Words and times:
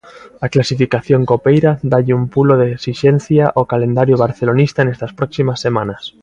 A 0.45 0.47
clasificación 0.53 1.21
copeira 1.31 1.71
dálle 1.91 2.17
un 2.19 2.25
pulo 2.33 2.53
de 2.61 2.67
esixencia 2.77 3.45
ao 3.57 3.69
calendario 3.71 4.21
barcelonista 4.25 4.79
nestas 4.83 5.15
próximas 5.19 5.61
semanas. 5.67 6.01